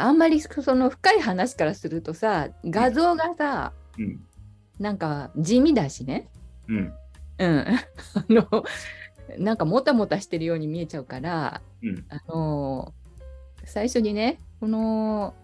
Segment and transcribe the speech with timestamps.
[0.00, 4.20] あんまりその深い話からするとさ画像がさ、うん。
[4.78, 6.28] なんか地味だしね。
[6.68, 6.94] うん。
[7.38, 8.64] うん、 あの
[9.38, 12.04] なんかもたもたしてるように見えちゃうから、うん。
[12.08, 12.94] あの
[13.64, 15.34] 最初にねこの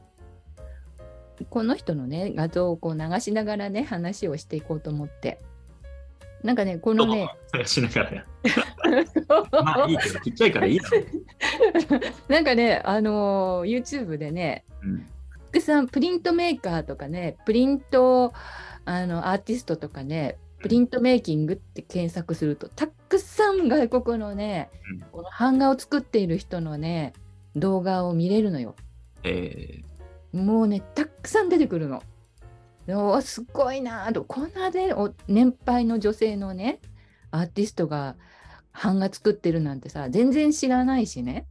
[1.51, 5.41] この人のね画像をこう流しながらね話をしていこうと思って
[6.45, 8.25] なんかねこのね探しながらや。
[9.65, 10.99] まあいいけど、ちっちゃいからいいだろ。
[12.29, 15.07] なんかねあの YouTube でねうん。
[15.53, 18.35] たくさんプリントメーカーとかねプリント
[18.85, 27.15] あのアーティストとかねプリントメイキングって検索するとたくさん外国のね、うんこの版画を作っている人のね
[27.57, 28.75] 動画を見れるのよ。
[29.23, 29.81] え
[30.33, 32.03] もうねたくさん出てくるの。
[32.89, 34.95] おすごいなぁとこんなね
[35.27, 36.81] 年配の女性のね
[37.31, 38.17] アーティストが
[38.73, 41.47] 版画作ってるなんてさ全然知らないしね。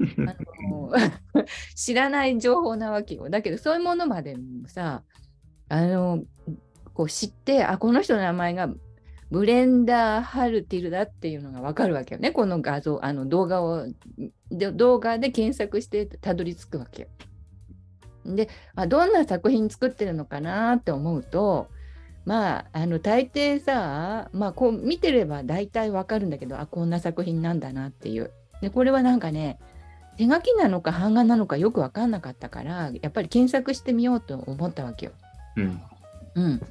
[0.00, 0.34] あ
[0.70, 0.92] の
[1.74, 3.28] 知らない情報なわけよ。
[3.28, 5.02] だけどそういうものまでもさ
[5.68, 6.22] あの
[6.94, 8.68] こう知ってあこの人の名前が
[9.30, 13.86] ブレンダー・ハルティルだっていうのが分かるわけよねこの画像あの動画を
[14.50, 17.08] 動画で検索してたどり着くわけよ。
[18.24, 21.68] であどんな作品作ってるのかなって思うと
[22.24, 28.30] まああの大抵さまあこう見てれば大体分かるんだけどあこんな作品なんだなっていう。
[28.60, 29.58] でこれはなんかね
[30.16, 35.12] 手書きなのか版画なのかよく分かんなかったからやっぱり検索してみようと思ったわけよ。
[35.56, 35.80] うん。
[36.34, 36.62] うん、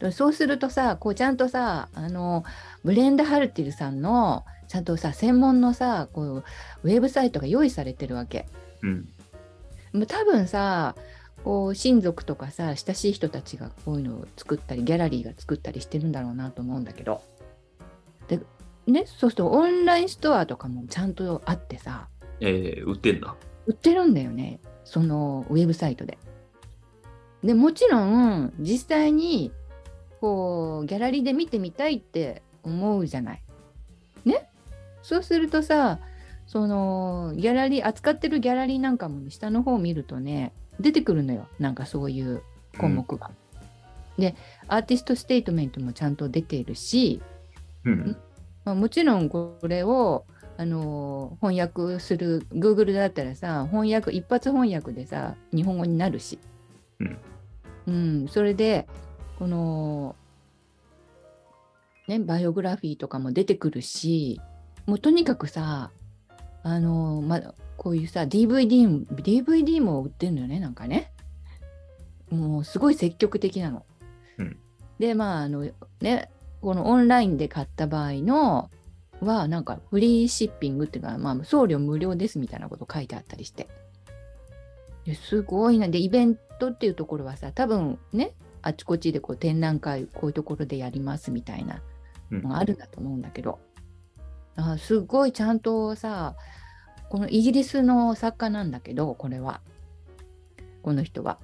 [0.00, 2.44] でそうするとさこうちゃんとさあの
[2.84, 6.44] ブレンダ・ハルティルさんのちゃんとさ専門のさこう
[6.82, 8.46] ウェブサイトが用意されてるわけ。
[8.82, 9.08] うん。
[9.92, 10.94] もう多分さ
[11.44, 17.22] こう親族とかさ親しい人たちがこういうのを作ったりギャラリーが作ったりしてるんだろうなと思うんだけど
[18.28, 18.40] で
[18.86, 22.08] ねそうするとオンラインストアとかもちゃんとあってさ
[22.40, 23.34] えー、売ってんだ。
[23.66, 26.18] 売ってるんだよねそのウェブサイトで。
[27.44, 29.52] でもちろん実際に
[30.20, 33.42] こうギャラリーで見てみたいって思うじゃない。
[34.24, 34.48] ね？
[35.02, 35.98] そうするとさ
[36.50, 41.46] そのギャラリー扱ってるギャラリーなんかも、ね、下の方を見るとね出てくるのよ。
[41.60, 42.42] なんかそういう
[42.76, 43.30] 項目が。
[44.18, 44.34] で
[44.66, 47.22] アーティストステートメントもちゃんと出ているし、
[47.84, 48.16] うん。
[48.64, 50.24] まあ、もちろんこれを
[50.56, 56.40] あの翻訳する Google だったらさ翻訳一発翻訳でさ日本語になるし、
[56.98, 57.18] うん。
[57.86, 57.92] う
[58.24, 58.28] ん。
[58.28, 58.88] それで
[59.38, 60.16] この、
[62.08, 64.40] ね、バイオグラフィーとかも出てくるし
[64.86, 65.92] もうとにかくさ
[66.62, 67.40] あの、ま、
[67.76, 71.12] こういうさ DVD, も DVD も売ってるのよねなんかね。
[72.30, 73.84] もうすごい積極的なの。
[74.38, 74.58] うん。
[74.98, 75.66] でまああの
[76.00, 78.70] ねこのオンラインで買った場合の
[79.20, 83.68] はなんかフリーシッピングっていうか、まあ、送料無料ですみたいなこと書いてあったりして。
[85.06, 85.88] ですごいな。
[85.88, 88.32] でイベントっていうところはさ多分ね
[88.62, 91.80] あちこちでこう展覧会こういうところでやりますみたいな
[92.30, 92.42] うん。
[92.42, 93.58] のがあるんだと思うんだけど、
[94.60, 96.36] あすごいちゃんとさ
[97.08, 99.60] このイギリスの作家なんだけどこれは
[100.82, 101.38] この人は。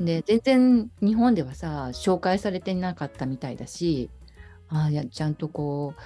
[0.00, 4.08] で全然日本ではさ紹介されてなかったみたいだし
[4.68, 6.00] あいやちゃんとこう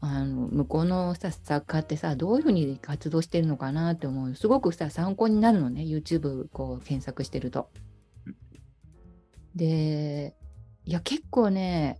[0.00, 7.70] あの向こうのさ作家ってさどういうふうに活動してるのかなって思うすごくさ参考になるのね YouTube こう検索してると。
[9.54, 10.34] で
[10.84, 11.98] いや結構ね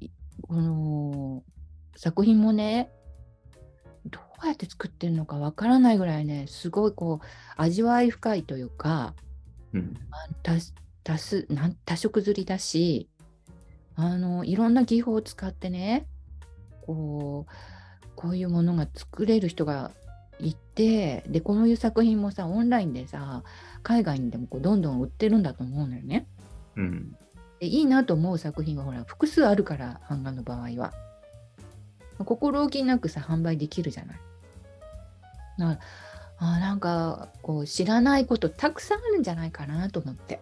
[0.00, 0.08] い
[0.42, 1.44] この
[1.98, 2.92] 作品もね
[4.06, 7.26] どうやって作ってるのかわからないぐらいねすごいこう
[7.56, 9.14] 味わい深いというか
[9.74, 9.94] うん。
[11.02, 11.12] 多
[11.48, 13.08] なん多色刷りだし
[13.96, 16.06] あのいろんな技法を使ってね
[16.86, 19.90] こうこういうものが作れる人が
[20.38, 23.42] いてでこういう作品もさオンラインでさ
[23.82, 26.28] 海外にでもこうどんどん売ってるんだと思うのよね。
[26.76, 27.16] うん。
[27.58, 30.92] でいいなと思う作品はほら複数あるから版画の場合は
[32.24, 34.16] 心置きなくさ販売できるじゃない。
[35.58, 35.78] だから
[36.40, 40.40] あなんかこう知らないことたくさんあるんじゃないかなと思って。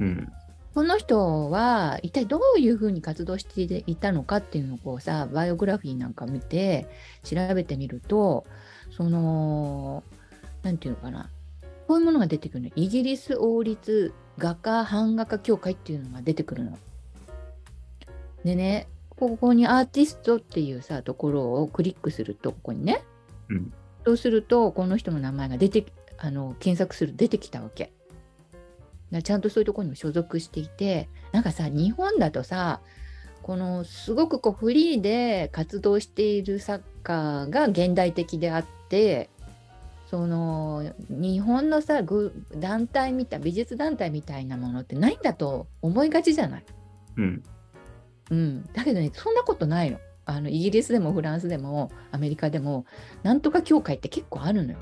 [0.00, 0.32] うん。
[0.74, 6.88] この人は一体どういうふうに活動していたのかっていうのをこうさバイオグラフィーなんか見て
[7.22, 8.44] 調べてみると
[8.96, 10.02] その
[10.64, 11.30] 何て言うのかな
[11.86, 16.76] こういうものが出てくるのイギリス王立画家版画家協会っていうのが出てくるの。
[18.42, 23.02] でねここにアーティストっていうさところをクリックするとここにね、
[23.48, 23.72] うん
[24.04, 25.86] そうするとこの人の名前が出て
[26.18, 27.90] あの検索すると出てきたわけ。
[29.10, 32.80] だちゃんとそういうところにも所属していてなんかさ日本だとさ
[33.42, 39.30] このすごくこうフリーで活動している作家が現代的であって
[40.10, 46.64] そその日本のさぐ団体みたい美術団体みたいなものってないんだと思いがちじゃない？
[47.16, 47.42] うん。
[48.30, 49.98] うん、だけどねそんなことないの。
[50.26, 52.86] あのイギリスでもフランスでもアメリカでも
[53.22, 54.78] なんとか協会って結構あるのよ。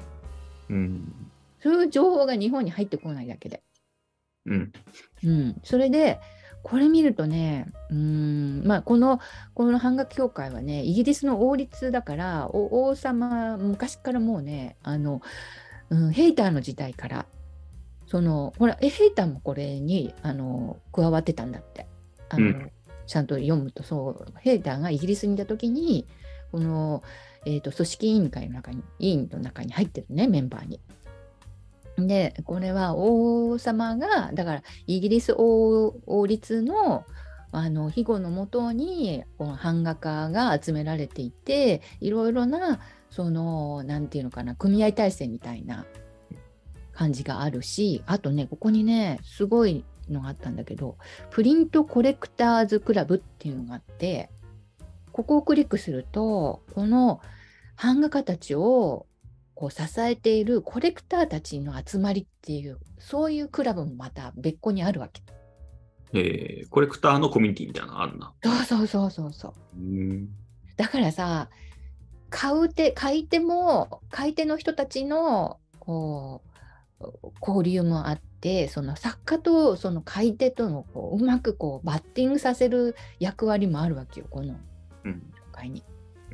[0.71, 1.12] うん。
[1.61, 3.62] そういう情報が日本に入ってこないだけで。
[4.47, 4.73] うん。
[5.25, 6.21] うん、それで
[6.62, 9.21] これ見るとねうーんまあこの
[9.55, 15.23] この版画協会はねイギリスの王立だからお王様昔からもうねあの、
[15.91, 17.27] うん、ヘイターの時代から
[18.06, 21.87] そのほらえヘイターもこれにあの加わってたんだって
[22.29, 22.71] あの、うん
[23.12, 26.06] ちゃんと読むとそうヘイターがイギリスにいた時に
[26.50, 27.03] この、
[27.44, 30.81] えー、と組織委員会の中に委員の中に入ってるねメンバーに。
[31.99, 37.05] でこれは王様がだからイギリス王王立の
[37.55, 42.81] あの庇護のもとにこの版画家が集められていていろいろな
[43.11, 45.85] そのなんていうのかな組合体制みたいな
[46.94, 50.97] 感じがあるしあとねここにねすごいのがあったんだけど
[51.31, 54.31] プリントコレクターズクラブっていうのがあって
[55.13, 57.21] ここをクリックするとこの
[57.81, 59.07] 版画家たちを
[59.55, 65.23] こう支えているコレクターたちの集まりっていうそういうクラブもまた別個にあるわけ。
[66.15, 68.33] えー、コレクターのコミュニティみたいなのあるな。
[68.43, 69.55] そうそうそうそう。
[70.77, 71.49] だからさ
[72.31, 76.43] 買う手買い手も買い手の人たちのこ
[77.01, 84.56] う交流もあってその作家とその買い手とのこううまくこうバッティングさせる役割もあるわけよこの
[85.05, 85.12] うん。
[85.35, 85.85] 業界に。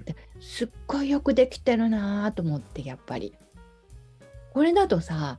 [0.05, 3.37] ですっごいよくできてるなと思ってやっぱり。
[4.55, 5.39] これだとさ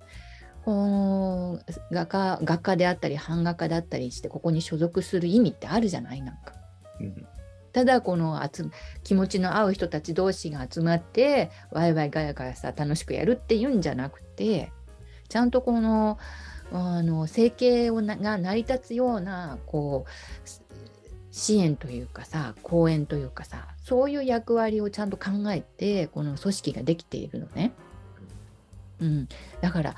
[0.63, 1.59] この
[1.91, 6.21] 画家画家であったり版画家だったりしてここに所属する意味ってあるじゃない？
[6.21, 6.53] なんか。
[6.99, 7.27] うん。
[7.71, 8.69] ただこの集
[9.03, 14.71] 気持ちの合う人たち同士が集まってワイワイガヤガヤさ楽しくやるっていうんじゃなくて
[15.29, 16.17] ちゃんとこの
[16.71, 20.69] あの生計をなが成り立つようなこう
[21.31, 27.73] 支援というかさ講演というかさそういう役割をちゃんと考えてこの組織ができているのね。
[28.99, 29.27] うん、
[29.61, 29.95] だから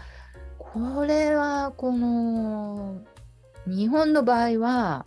[0.60, 3.02] これはこの
[3.66, 5.06] 日本の場合は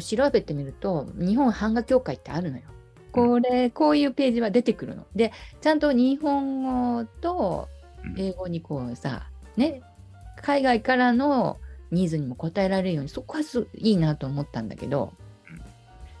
[0.00, 2.64] 調べてみると日本版画協会ってあるのよ。
[3.10, 5.06] これこういうページは出てくるの。
[5.14, 7.68] でちゃんと日本語と
[8.16, 9.82] 英語にこうさね
[10.40, 11.58] 海外からの
[11.90, 13.44] ニーズにも応えられるようにそこは
[13.74, 15.12] いいなと思ったんだけど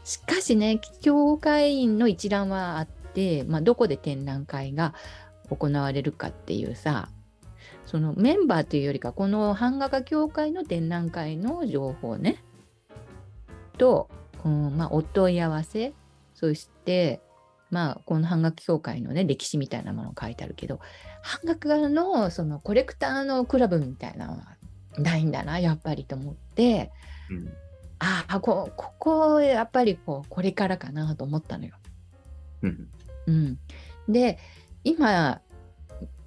[0.04, 4.94] しかしね協会員の一覧はあって、まあ、どこで展覧会が
[5.48, 7.08] 行われるかっていうさ
[7.86, 12.42] そのメンバーというよりかこの版画家協会の展覧会の情報ね
[13.78, 14.08] と、
[14.44, 15.92] うんまあ、お問い合わせ
[16.34, 17.20] そして
[17.70, 20.80] まあこの版画協会のね歴史みたいなもの書いてあるけど
[21.22, 24.56] 版画家のそのコレクターのクラブみたいなのは
[24.98, 26.90] ないんだなやっぱりと思って
[27.30, 27.52] うん。
[28.04, 31.76] ああこここやっぱりこうこれからかなと思ったのよ。
[32.62, 32.88] うん。
[33.26, 33.58] うん、
[34.08, 34.38] で
[34.82, 35.40] 今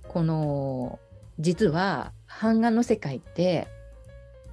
[0.07, 0.99] この
[1.39, 3.67] 実は版画の世界って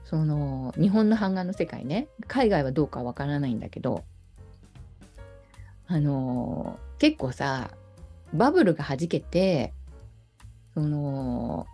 [0.05, 4.03] その日本の版画の世界ね海外はどうかわからないんだけど
[5.87, 7.71] あの結構さ
[8.35, 9.73] バブルがはじけて
[10.75, 11.67] その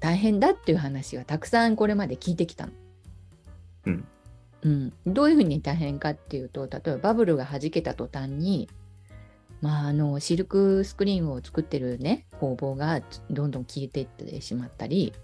[0.00, 2.72] 大変だっていう話はたくさんこれまで聞いてきたの。
[3.86, 4.04] うん
[4.62, 8.68] うん、どういうふうに大変かっていうと例えばバブルがはじけた途端に
[9.60, 13.00] まあ、あのシルクスクリーンを作ってるね工房が
[13.30, 15.14] どんどん消えていってしまったり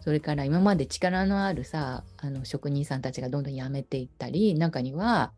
[0.00, 5.32] それから今まで力のあるさあの職人さんたちがどんどん辞めていったり中には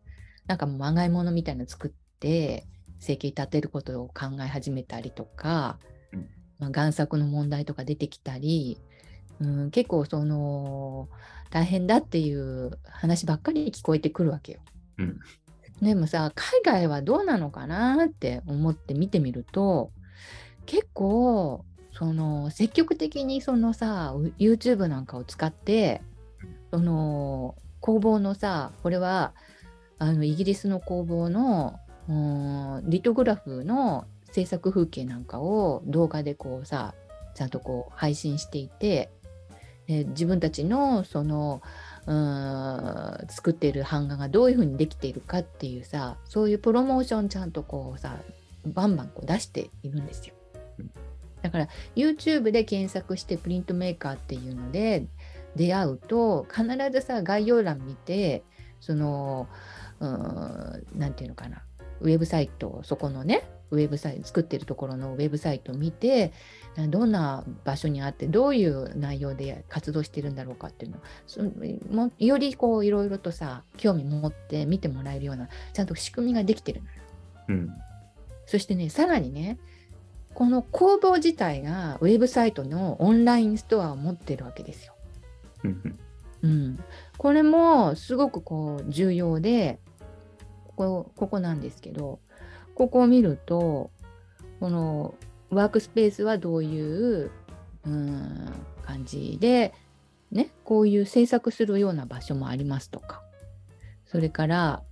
[0.47, 2.67] なんかもうまがいものみたいなの作って
[2.99, 5.94] 生計立てることを考え始めたりとか、うん
[6.65, 8.79] まあ、贋作の問題とか出てきたり、
[9.41, 11.09] うん、結構その
[11.51, 14.61] 大変だっていう話ばっかり聞こえてくるわけよ。
[14.99, 15.21] うん
[15.83, 19.91] でもさ海外はどうなのかなって思って見てみると
[20.67, 26.01] 結構その積極的にそのさう YouTube なんかを使って
[26.73, 29.35] その工房のさこれは
[29.99, 36.93] あのイギリスの工房のうんリトグラフの制作風景なんかを動画でこうさ
[37.37, 39.13] ちゃんとこう配信していて
[39.87, 41.63] で自分たちのその
[42.07, 48.17] うーん作っている版画がどういうふうにできているかっていうさそういうプロモーションちゃんとこうさ
[48.67, 50.35] バンバンこう出しているんですよ
[50.81, 50.91] うん。
[51.41, 55.07] だから YouTube で検索してプリントメーカーっていうので
[55.55, 58.43] 出会うと必ずさ概要欄見て
[58.81, 59.47] その
[60.01, 61.63] うーんなんていうのかな
[62.01, 66.33] ウェブサイトそこのねウェブサイト作ってるところのウェブサイトを見て
[66.89, 76.93] どんな場所にあってどういう内容で活動してるんだろうかっていうのそもよりこういろいろとさ興味持って見てもらえるようなちゃんと仕組みができてるのよ。
[77.49, 77.71] うん。
[78.47, 79.59] そしてねさらにね
[80.35, 84.95] この工房自体がウェブサイトのオンラインストアを持ってるわけですよ。
[85.65, 85.99] うん。
[86.43, 86.79] うん、
[87.17, 89.79] これもすごくこう重要で
[90.77, 92.19] ここここなんですけど
[92.75, 93.91] ここを見ると
[94.61, 95.15] この
[95.51, 97.31] ワークスペースはどういう
[97.87, 98.53] うん
[98.83, 99.75] 感じで、
[100.31, 103.23] ね、こういう制作するような場所もありますとか。
[104.07, 104.83] それから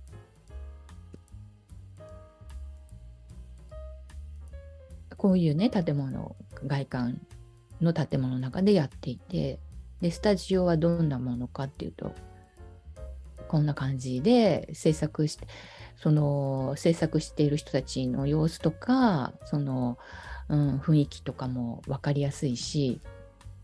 [5.15, 6.35] こういうね建物
[6.67, 7.21] 外観
[7.79, 9.59] の建物の中でやっていて
[10.01, 12.13] でスタジオはどんなものかっていうと
[13.47, 15.47] こんな感じで制作して
[16.03, 19.97] その制作している人たちの様子とかその、
[20.49, 22.99] うん、雰囲気とかも分かりやすいし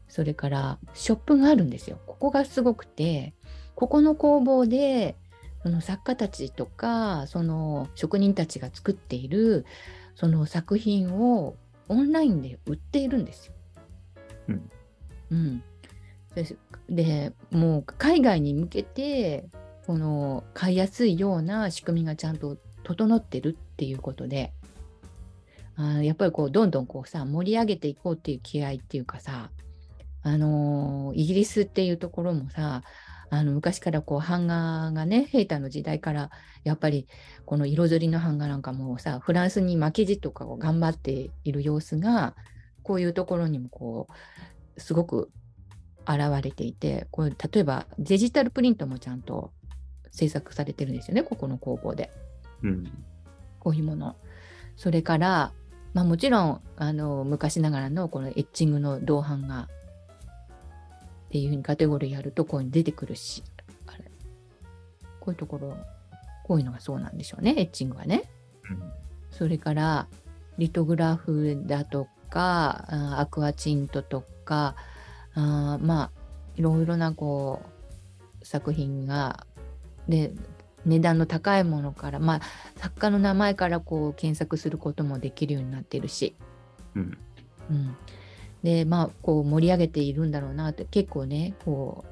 [0.08, 2.00] それからショップがあるんですよ。
[2.08, 3.34] ここがすごくて
[3.76, 5.18] ここの工房で
[5.64, 9.66] その作家たちとかその職人たちが作っている
[10.16, 11.58] その作品を
[11.90, 13.54] オンラインで売っているんですよ。
[14.48, 14.72] うん
[15.32, 15.64] うん、
[16.36, 16.56] で
[16.90, 19.50] でもう海外に向けて
[19.90, 24.54] この買いやすいような仕組みがちゃんと整ってるっていうことで
[25.76, 29.50] あやっぱりこうどんどんこうさ盛り上げていこうっていう気合っていうかさ
[30.22, 32.84] あのイギリスっていうところもさ
[33.32, 36.30] あの昔からこう版画がね平太の時代から
[36.64, 37.08] やっぱり
[37.48, 42.36] この色づりの版画なんかもさフランスに負けじとかを頑張っている様子が
[42.84, 44.08] こういうところにもこ
[44.78, 45.32] うすごく
[46.08, 49.52] 現れていてこれ例えばデジタルプリントもちゃんと
[50.12, 52.12] 制作されてるんですよねここの工房で
[52.64, 52.92] うん。
[53.60, 54.16] こういうもの。
[54.76, 55.52] それから、
[55.94, 59.68] まあ、もちろんあの昔ながらのこのエッチングの銅版画っ
[61.32, 63.44] ていうふうにカテゴリーやるとこういうの出てくるし
[63.88, 64.06] あれ
[65.20, 65.76] こういうところ
[66.46, 68.24] こういうのがそうなんでしょうねエッチングはね。
[68.70, 68.92] うん。
[69.32, 70.08] それから
[70.58, 74.76] リトグラフだとかあアクアチントとか
[75.34, 76.12] あまあ
[76.56, 77.62] いろいろなこ
[78.42, 79.46] う作品が
[80.10, 80.34] で
[80.86, 82.42] 値段の高いものからまあ
[82.78, 86.36] 作家の名前からこう検索することもできるようになってるし、
[86.96, 87.18] うん。
[87.70, 87.96] うん、
[88.64, 92.04] でまあこう盛り上げているんだろうなって結構ねこ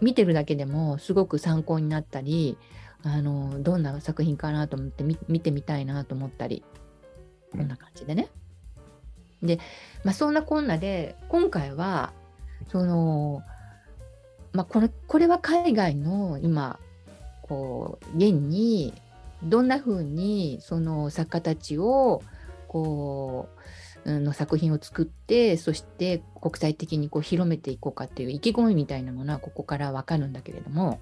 [0.00, 2.56] う見てるだけでもすごく参考になったり
[3.02, 6.64] あのどんな作品かなと思って見見てみたいなと思ったり
[7.50, 8.28] こんな感じでね。
[9.42, 9.58] で、
[10.04, 12.12] まあ、そんなこんなで今回は
[12.68, 13.42] その、
[14.52, 16.78] まあ、これこれは海外の今
[17.48, 18.92] こう現に
[19.42, 22.22] どんな風にその作家たちを
[22.66, 23.48] こ
[24.04, 31.00] ううんの作品を作ってそして国際的にこう広めていこうかっていう意気込みみたいなものはここから分かるんだけれども、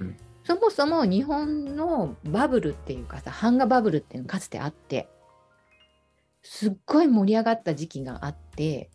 [0.00, 0.16] うん。
[0.44, 5.08] そもそも日本のバブルっていうかさ版画バブルっていうのがかつてあって
[6.44, 8.88] すっごい盛り上がった時期があって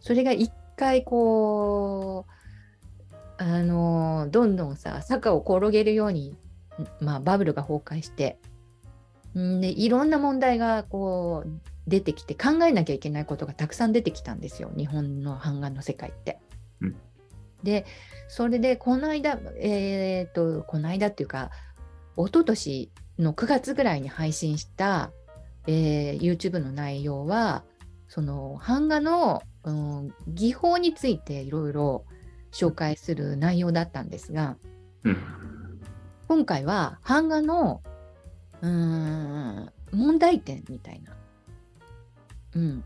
[0.00, 2.33] それが一回こう
[3.36, 6.36] あのどんどんさ坂を転げるように、
[7.00, 8.38] まあ、バブルが崩壊して
[9.38, 11.50] んでいろんな問題がこう
[11.86, 16.38] 出てきて考えなきゃいけないことがたくさん出てきたんですよ日本の版画の世界って。
[16.80, 16.96] うん
[17.62, 17.86] で
[18.28, 21.50] それでこの間えっ、とこの間っていうか
[22.14, 25.12] 一昨年の9月ぐらいに配信した、
[25.66, 27.64] えー YouTube の内容は
[28.06, 32.04] その版画の、うん技法についていろいろ
[32.54, 34.56] 紹介する内容だったんですが
[35.02, 35.16] うん。
[36.28, 37.82] 今回は版画の
[38.62, 41.12] うーん問題点みたいな、
[42.54, 42.84] うん、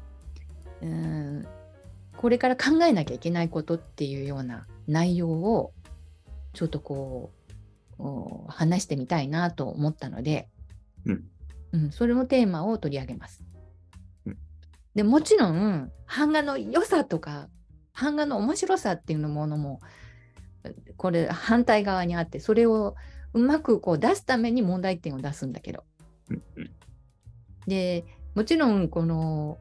[0.82, 0.88] うー
[1.40, 1.46] ん。
[2.16, 5.72] これから考えなきゃいけないことっていうような内容を
[6.52, 7.30] ちょっとこ
[7.98, 10.48] うお話してみたいなと思ったので、
[11.04, 11.24] うん。
[11.72, 13.42] うん、それのテーマを取り上げます。
[14.26, 14.38] うん。
[14.94, 17.48] でもちろん版画の良さとか
[18.00, 19.80] 版画の面白さっていうのものも
[20.96, 22.94] これ反対側にあってそれを
[23.34, 25.84] うまくこう出すために問題点を出すんだけど。
[27.66, 29.58] でもちろんこの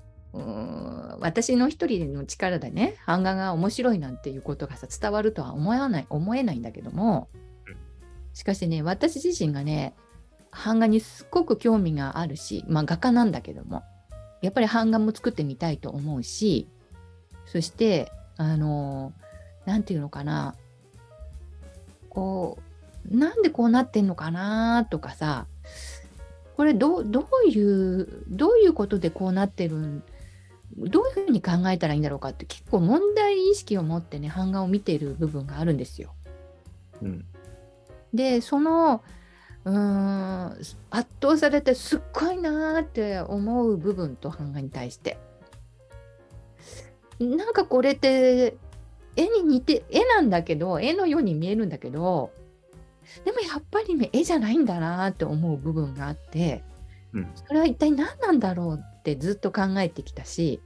[1.20, 7.30] 私の一人の力でね版画が面白いなんていうことがさ伝わるとは思わない思えないんだけども。
[7.66, 7.78] うん。
[8.34, 9.96] しかしね私自身がね
[10.52, 13.84] 版画にすっごく興味があるしまあ画家なんだけども
[14.42, 16.68] やっぱり版画も作ってみたいと思うし
[17.46, 19.14] そしてあの
[19.66, 20.56] なんていうのかな
[22.10, 22.58] こ
[23.12, 25.48] うなんでこうなってんのかなとかさ
[26.56, 30.04] これどどういうどういうことでこうなってるん
[30.78, 36.14] どういうふうに考えたらいいんだろうかって結構問題意識を持ってね版画を見ている部分があるんですよ。
[37.02, 37.26] うん。
[38.14, 39.04] でその
[39.66, 40.52] うーん
[40.90, 45.18] 圧倒されてすっごいなーって思う部分と版画に対して
[47.20, 48.58] なんかこれって
[49.16, 52.32] 絵に似て絵なんだけど絵のように見えるんだけど
[53.26, 56.64] でもやっぱりね絵じゃないんだなーって思う部分があって
[57.14, 57.28] うん。
[57.36, 60.62] それは一体何なんだろうってずっと考えてきたし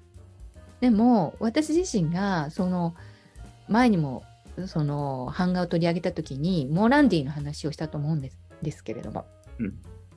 [0.81, 2.96] でも私自身がその
[3.70, 4.24] 前にも
[4.67, 9.25] その版画を取り上げた時にモーランディの話をしたと思うんですですけれども、
[9.60, 9.67] うん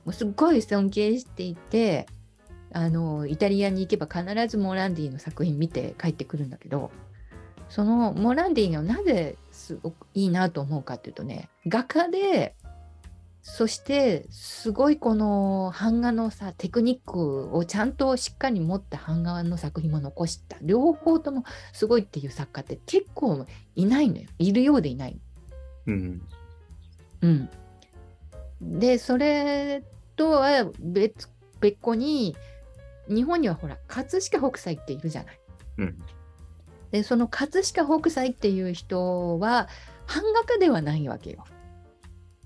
[0.05, 2.05] もうすっごい尊敬していて
[2.75, 6.91] あのイタリアに行けば必ずモーランディの作品見て帰ってくるんだけど
[7.69, 12.53] そのモーランディがなぜすごくいいなと思うかっていうとね画家で
[13.43, 23.45] そしてすごいこの版画のさテクニックをちゃんとしっかり持った版画の作品も残した両方ともすごいっていう作家って結構
[23.77, 25.17] いないのよいるようでいない。
[25.85, 26.21] うん。
[27.21, 27.49] うん、
[28.61, 29.81] でそれ
[30.17, 31.29] とは別
[31.61, 32.35] 別個に
[33.07, 35.39] 日本にはほら葛飾北斎っているじゃない。
[35.79, 35.97] うん。
[36.91, 39.67] でその葛飾北斎っていう人は
[40.07, 41.43] 版画家ではないわけよ。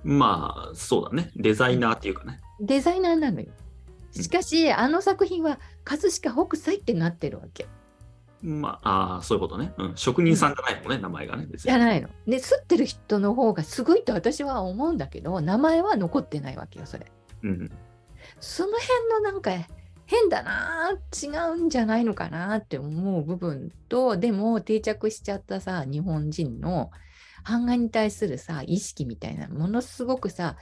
[0.04, 1.32] まあ、そうだね。
[1.36, 2.40] デザイナーっていうかね。
[2.62, 3.48] デザイナーなのよ。
[4.12, 7.68] しかし、あの作品は葛飾北斎ってなってるわけ。
[8.42, 9.74] まあ、ああ、そういうことね。
[9.78, 9.92] うん。
[9.96, 11.48] 職人さんじゃないもんね、名前がね。
[11.54, 12.08] じゃないの。
[12.26, 17.06] で、吸ってる人の方がすごいと私は思うんだけど、名前は残ってないわけよ、それ。
[17.44, 17.72] うん。
[18.40, 19.52] その辺のなんか
[20.10, 26.90] 変だな違うんじゃないのかなって思う部分とでも定着しちゃったさ日本人の
[27.48, 30.58] 版画に対するさ意識みたいなものすごくさ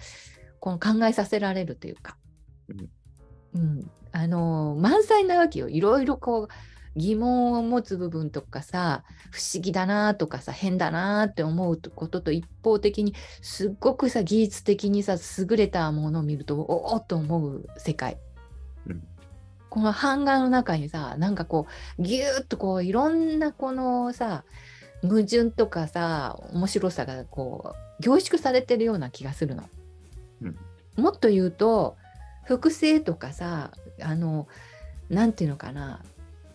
[0.60, 2.18] この考えさせられるというか、
[3.54, 5.70] うん、あの満載なわけよ。
[5.70, 18.18] いろいろこう疑問を持つ部分とかさ不思議だなとかさ変だなって思うことと一方的にすっごくさ技術的にさ優れたものを見るとおおっと思う世界。
[19.68, 21.68] うんこの版画の中にさなんかこ
[22.00, 24.44] うぎゅーっとこういろんなこのさ
[25.02, 29.64] 矛盾とかさ面白さがこう凝縮されてるような気がするの。
[30.42, 30.58] うん
[30.98, 31.96] もっと言うと
[32.46, 34.48] 複製とかさあの
[35.10, 36.02] なんていうのかな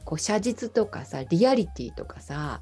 [0.05, 2.61] こう写実とかさリアリティとかさ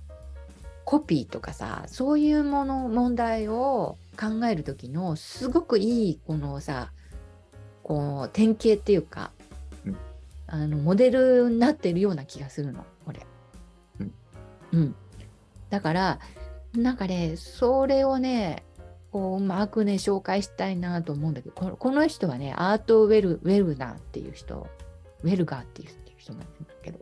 [0.85, 6.93] コピーとかさそういうもの問題を考える時のすごくいいこのさ
[7.83, 9.40] こう典型っていうか、うん
[10.51, 13.21] あのモデルになってるような気がするのこれ。
[14.01, 14.13] うん
[14.73, 14.95] うん、
[15.71, 16.19] だから
[16.75, 18.65] なんかねそれをね
[19.13, 24.67] こううまくね紹介したいなと思うんだけどこのこの人はねアート・ウェルウェルナーっていう人
[25.23, 26.47] ウェルガーっていう人なんだ
[26.83, 26.99] けど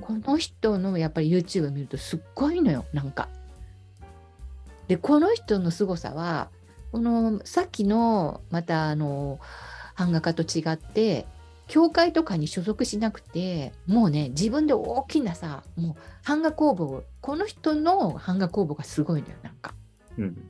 [0.00, 3.28] この人のやっぱり YouTube 見るとすっごいのよなんか。
[4.88, 6.50] でこの人の凄さは
[6.92, 9.40] このさっきのまたあの
[9.96, 11.26] 版画家と違って
[11.66, 15.94] 教会とかに所属しなくてもうね自分で大きなさもう
[16.26, 19.74] 版画工房この人の版画工房がすごいのよなんか。
[20.18, 20.46] うん。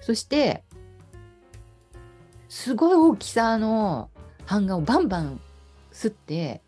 [0.00, 0.62] そして
[2.48, 4.10] すごい大きさの
[4.46, 5.40] 版画をバンバン
[5.92, 6.60] 吸って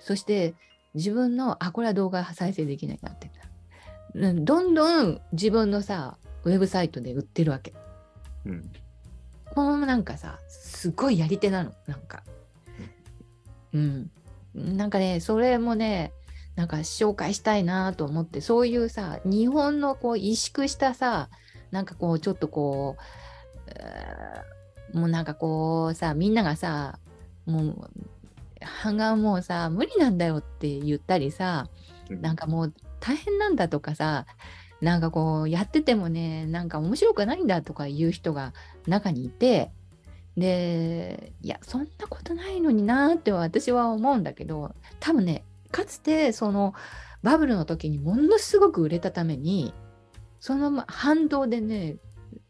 [0.00, 0.54] そして
[0.94, 3.30] 自分のあこれは動画再生できないなって
[4.14, 7.72] うんどんどん自分のさウェブサイトで売ってるわけ。
[8.44, 8.70] うん。
[9.54, 12.22] このなんかさすごいやり手なのなんか。
[13.72, 14.10] うん。
[14.54, 16.12] なんかねそれもね
[16.56, 21.30] なんか紹介したいなと思ってそういうさ日本のこう萎縮したさ
[21.70, 22.96] なんかこうちょっとこ
[24.94, 26.98] うもうなんかこうさみんながさ
[27.46, 27.90] もう
[28.84, 31.68] 版画はもうさ無理なんだよって言ったりさ
[32.10, 34.26] なんかもう大変なんだとかさ
[34.82, 38.52] なんかこうやっててもねなんか面白くないんだとか言う人が
[38.86, 39.70] 中にいて
[40.36, 46.74] でいやそんなことないのになって私は思うんだけど多分ねかつてその
[47.22, 49.74] バブルの時にものすごく売れたために
[50.40, 51.96] その反動でね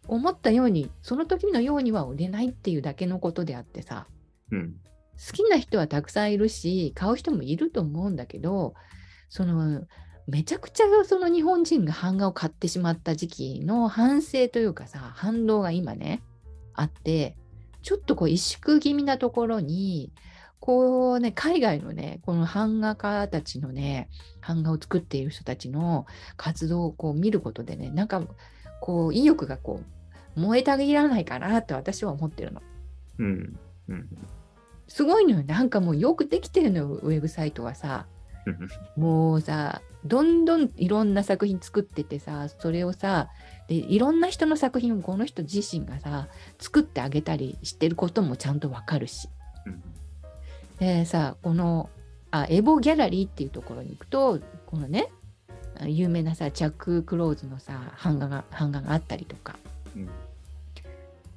[0.06, 4.06] 思ったようにその時のようには売れないっていうだけのことであってさ
[4.50, 4.74] うん。
[5.14, 8.74] 好きな人はたくさんいるし買う人もいると思うんだけど
[9.28, 9.82] その
[10.26, 16.22] めちゃくちゃその日本人が版画を買ってしまった時期の反省というかさ反動が今ね
[16.74, 17.36] あって
[17.82, 20.12] ちょっとこう萎縮気味なところに
[20.60, 24.08] こうね海外のねこの版画家たちのね
[24.46, 28.22] 版画を作っている人たちの活動をこう見ることでねなんか
[28.80, 32.62] こう意欲がこう燃えたぎらないかなって私は思ってるの。
[33.18, 33.58] うん。
[33.88, 34.08] うん。
[34.88, 35.44] すごいのよ。
[35.44, 38.06] なんかもうよくできてるのよ、ウェブサイトはさ。
[38.96, 43.28] もうさ、どんどんいろんな作品作っててさ、それをさ、
[43.68, 49.28] でいろんな人の作品をこの人自身がさ、作ってあげたりしてることもちゃんとわかるし。
[50.78, 51.90] でさ、この
[52.30, 55.08] あエボギャラリーっていうところに行くと、このね、
[55.86, 59.56] 有名なさ、チャック・クローズのさ、版画が版画があったりとか。
[59.96, 60.08] うん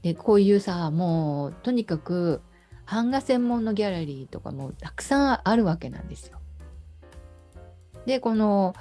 [0.06, 2.40] で、こういうさ、もうとにかく
[2.86, 6.38] 版画専門のギャラリーとかもたくさんあるわけなんですよ。
[8.06, 8.76] で、この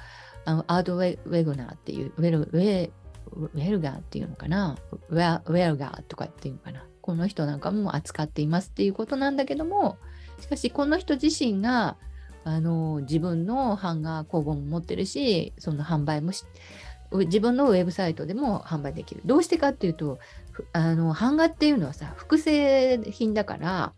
[0.45, 2.91] あのアートウェ・ウェグナーっていう、ウェルウェ
[3.31, 4.77] ウェルガーっていうのかな、
[5.09, 9.97] ウェウェルガーとかっていうのかな、この人なんかも扱っていますっていうことなんだけども、
[10.39, 11.97] しかしこの人自身が
[12.43, 16.45] あの自分の版画工房も持ってるし、その販売もし
[17.11, 19.21] 自分のウェブサイトでも販売できる。
[19.25, 20.19] どうしてかっていうと、
[20.73, 23.93] あの版画っていうのはさ、複製品だから、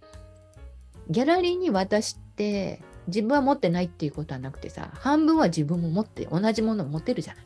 [1.10, 7.46] ギャラリーに渡して、自分は持ってないっていうことはなくてさ、半分は自分も持って、同じものを持ってるじゃない。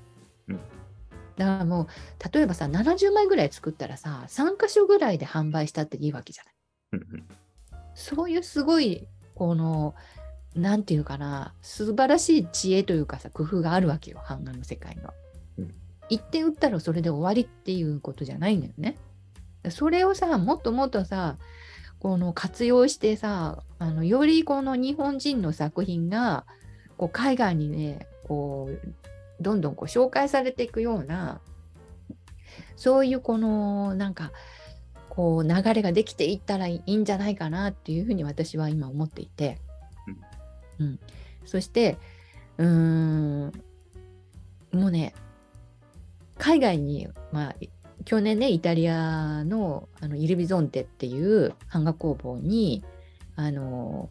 [0.49, 0.59] うん
[1.37, 1.87] だからもう、
[2.33, 6.53] 例えばさ、70枚ぐらい作ったらさ、3箇所ぐらいで販売したっていいわけじゃない。
[6.93, 7.27] うん
[7.93, 9.95] そういうすごい、この、
[10.55, 15.13] なんていうかな、素晴らしい知恵というかさ、工夫があるわけよ、版画の世界には。
[15.57, 15.73] うん
[16.09, 18.97] 一点打ったらそれで終わりっていうことじゃないんだよね。
[19.69, 21.37] それをさ、もっともっとさ、
[21.99, 26.45] この活用してさ、あのよりこの日本人の作品が
[26.97, 29.10] こう海外にね、こう
[29.41, 31.41] どんどんこう紹介されていくような、
[32.75, 34.31] そういうこのなんか、
[35.09, 39.59] こう流れができていったらいいんじゃないかなっていうふうに私は今思っていて、
[40.79, 40.99] うん。
[41.45, 41.97] そして
[42.57, 43.51] うーん
[44.71, 45.13] もうね
[46.37, 47.55] 海外に、まあ、
[48.05, 52.83] 去年ねイタリアのあのイルビゾンテっていう版画工房に
[53.35, 54.09] あの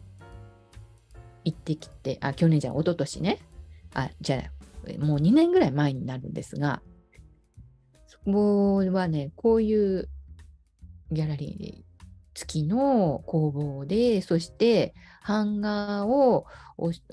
[1.43, 3.39] 行ってきてあ去年じゃない一昨年ね。
[3.93, 4.60] あじゃあ
[4.99, 6.81] もう2年ぐらい前になるんですが
[8.07, 10.09] そこはねこういう
[11.11, 11.91] ギャラリー
[12.33, 14.93] 付きの工房でそして
[15.27, 16.45] 版画を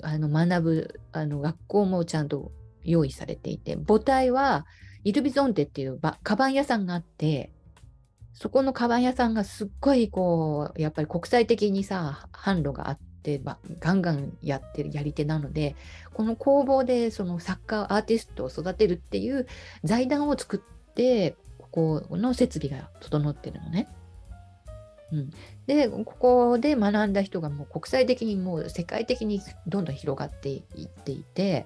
[0.01, 2.51] あの学ぶあの学校もちゃんと
[2.83, 4.65] 用意されていて母体は
[5.03, 7.51] イルビゾンテっていうばカバン屋さんがあって
[8.33, 15.75] そこのカバン屋さんがすっごいこうやっぱり国際的にさ販路があってばガンガンやってるやり手なので
[16.13, 19.47] この工房でその作家アーティストを育てるっていう
[19.83, 23.87] 財団を作ってここの設備が整ってるのね。
[25.11, 25.31] うん、
[25.65, 31.65] でここで学んだ人がもう国際的にもう世界的にどんどん広がっていっていて、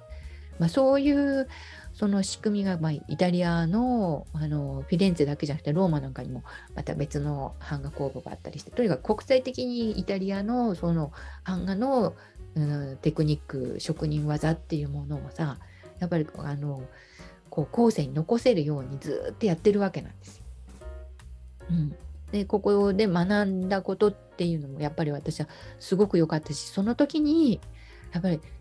[0.60, 1.50] まあ、そういう
[1.94, 6.44] その仕組みが、まあ、イタリアのあのフィレンツェだけじゃなくてローマなんかにも
[6.76, 11.12] また別の版画工房があったりしてとにかく国際的にイタリアのその
[11.46, 12.16] 版画の、
[12.56, 15.60] うん、テクニック職人技っていうものをさ
[16.00, 16.82] やっぱりあの
[17.50, 20.42] こう後世に残せるようにずっとやってるわけなんです。
[21.70, 21.96] うん、
[22.32, 25.48] でここで学んだことっていうのもやっぱり私は
[25.80, 27.62] すごく良かったしその時に
[28.12, 28.42] やっぱり「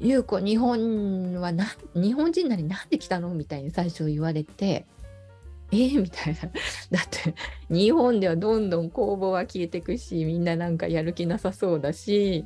[0.00, 4.86] 優子日本はな日本人なりなんで来たの?」みたいに最初言われて
[5.72, 6.40] 「えー、みたいな
[6.90, 7.34] だって
[7.70, 12.44] 日本ではどんどん工房は消えてくしみんななんかやる気なさそうだし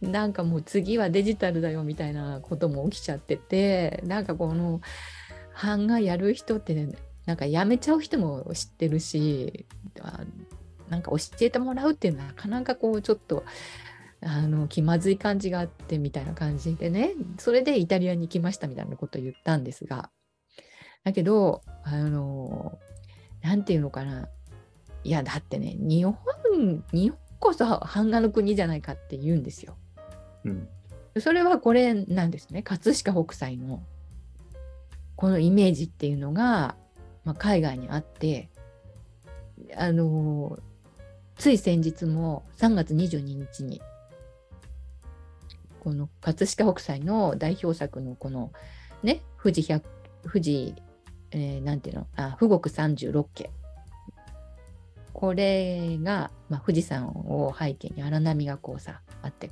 [0.00, 4.80] なんかもう次はデジタルだよみたいなことも起きちゃっててなんかこの
[5.62, 6.88] 版画やる人って、ね、
[7.26, 9.66] なんかやめちゃう人も知ってるし
[10.00, 10.20] あ
[10.88, 13.44] なんか教えてもらうっていうのはなかなかこうちょっと
[14.24, 20.10] あの気まずい感じがあってみたいな感じでねそれでイタリアに行きましたみたいなことを言ったんですが
[21.04, 22.78] だけどあの
[23.42, 24.28] なんていうのかな。
[25.06, 26.16] いやだってね日本
[26.92, 29.76] 日本こそ版画の国じゃないかって言うんですよ。
[30.44, 30.68] うん。
[31.20, 32.62] それはこれなんですね。
[32.62, 33.82] 葛飾北斎の
[35.14, 36.74] このイメージっていうのが、
[37.24, 38.48] まあ、海外にあって
[39.76, 40.58] あの
[41.36, 43.82] つい先日も3月22日に
[45.84, 48.50] この葛飾北斎の代表作のこの
[49.02, 49.84] ね富士百
[50.24, 50.74] 富士、
[51.30, 52.06] えーなんていうの？
[52.16, 53.50] あ富国36家。
[55.12, 59.48] これが、まあ、富士山を背景に荒波がこうさあって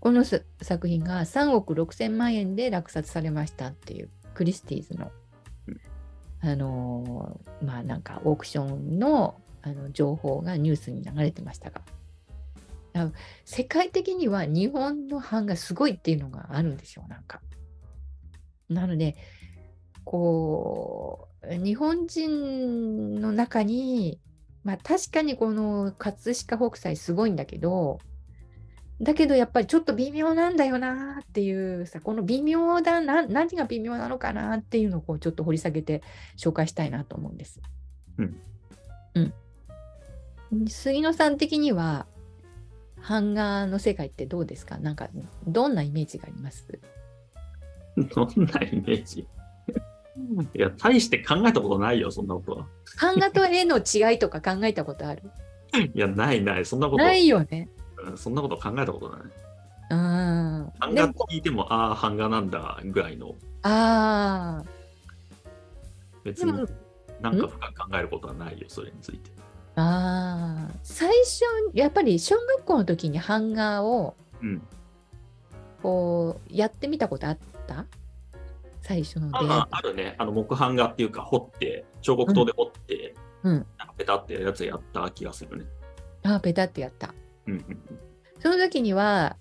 [0.00, 5.12] このす作品が3億6千万円で落札されましたっていうクリスティーズの、
[6.40, 11.80] あのーまあなんかオークションのあの情報がニュースに流れてましたが
[12.94, 13.10] あ
[13.44, 17.40] 世界的には日本の版がすごいっていうのがあるんですよなんか。
[18.68, 19.16] なので
[20.04, 24.20] こう日本人の中に
[24.62, 27.98] まあ確かにこの葛飾北斎すごいんだけど、
[29.00, 36.02] だけどやっぱりちょっと微妙なんだよなっていうさ、この微妙だな、何が微妙なのかなっていうのをこうちょっと掘り下げて
[36.38, 37.60] 紹介したいなと思うんです。
[38.18, 38.40] うん。
[39.14, 40.68] うん。
[40.68, 42.06] 杉野さん的には、
[43.08, 44.78] 版画の世界ってどうですか？
[44.78, 45.08] なんか、
[45.46, 46.66] どんなイメージがあります？
[48.14, 49.26] どんなイメージ？
[50.54, 52.66] いや、大して考えたことないよ、そんなことは。
[53.00, 55.22] 版画と絵の違いとか考えたことある？
[55.94, 57.68] いや、ないない、そんなこと、ないよね。
[57.98, 59.20] うんそんなこと考えたことない。
[59.90, 60.72] うん。
[60.78, 64.64] 版画って聞いても、ああ、版画なんだぐらいの、ああ。
[66.22, 66.52] 別に
[67.20, 69.30] なんか深く考えることはないよ、それについて。
[69.76, 74.62] ああ、最初、やっぱり小学校の時に版画をうん。
[75.82, 77.84] こうやってみたことあった？
[78.80, 80.14] 最初の出会いああ、あるね。
[80.18, 85.64] あの、木版画っていうか、彫って、彫刻刀で彫って、うんなんかペタってやつやった気がするね。
[86.22, 87.14] ああ、ペタってやった。
[87.46, 87.98] うんうん
[88.40, 89.36] その時には、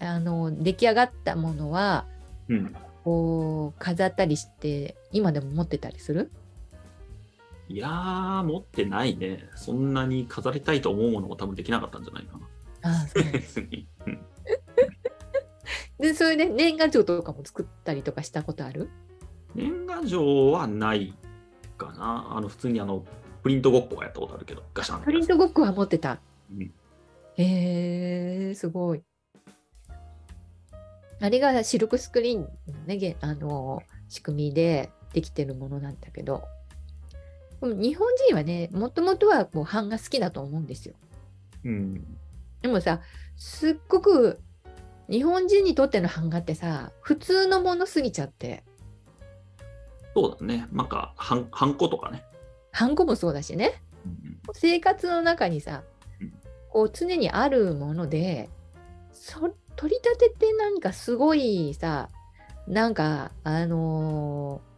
[0.00, 2.06] あの、出来上がったものは、
[2.48, 2.56] うん。
[2.56, 2.76] うん。
[3.04, 6.30] こう、飾ったりして、今でも持ってたりする？
[7.68, 9.48] いやー、持ってないね。
[9.54, 12.38] そんなに飾りたいと思うものも多分できなかったんじゃないか
[12.82, 12.90] な。
[12.90, 13.86] ああ、そうなんだ別に。
[14.06, 14.20] うん
[15.98, 18.90] で、それで年賀状とかも作ったりとかしたことある？
[19.54, 21.14] 年賀状はない
[21.78, 22.26] かな。
[22.36, 23.04] あの、普通にあの、
[23.44, 26.18] プリントごっこはやったことあるけど、ガシャンプリントごっこは持ってた。
[26.50, 26.72] うん
[27.36, 29.02] へえ、すごい。
[31.20, 32.48] あれがシルクスクリーンの
[32.84, 36.42] ね、げあの仕組みでできてるものなんだけど、
[37.66, 40.94] 日本人はね、もともとはこう版が好きだと思うんですよ。
[41.64, 42.04] うん。
[42.60, 43.00] でもさ、
[43.36, 44.40] すっごく
[45.08, 48.64] 日本人にとっての版画ってさ、普通のものすぎちゃって、
[50.14, 50.68] そうだね。
[50.72, 52.24] なんか、はん、はんことかね。
[52.70, 55.84] ハンコもそうだしね、うん生活の中にさ
[56.20, 56.32] うん、
[56.70, 58.50] こう常にあるもので、
[59.12, 62.08] そ取り立ててなんかすごいさ、
[62.66, 64.72] なんかあのー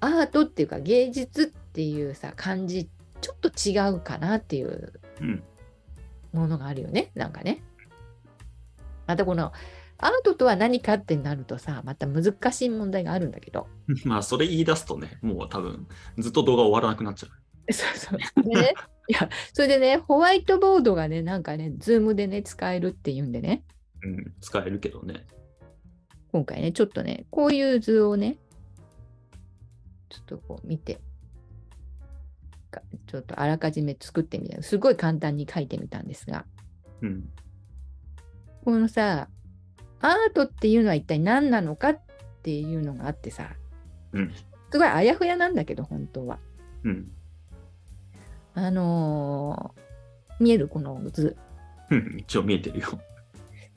[0.00, 2.88] アートっていうか芸術っていうさ感じ
[3.20, 5.42] ちょっと違うかなっていううん。
[6.32, 7.62] ものがあるよねなんかね。
[9.06, 9.52] またこの
[9.98, 13.68] アートとは何かってなるとさまた難しい問題があるんだけど
[14.04, 15.86] まあ、それ言い出すとね、もう多分、
[16.18, 17.72] ずっと動画終わらなくなっちゃう。
[17.72, 18.42] そうそう。
[18.48, 18.74] でね、
[19.08, 23.64] いや、それでね、ホワイトボードがね、なんかね、ズームでね、使えるっていうんでね、
[24.02, 25.26] うん、使えるけどね。
[26.32, 28.36] 今回ね、ちょっとね、こういう図をね、
[30.08, 31.00] ちょっとこう見て、か
[33.06, 34.62] ちょっとあらかじめ作ってみた。
[34.62, 36.44] すごい簡単に書いてみたんですが、
[37.02, 37.28] うん。
[38.64, 39.28] このさ、
[40.00, 42.00] アートっていうのは一体何なのかっ
[42.42, 43.50] ていうのがあってさ、
[44.12, 44.32] うん。
[44.70, 46.38] すごいあやふやなんだけど、本当は。
[46.84, 47.10] うん。
[48.54, 49.84] あのー
[50.40, 50.66] 見える？
[50.66, 51.36] この図。
[51.90, 52.16] うん。
[52.18, 52.98] 一応見えてるよ。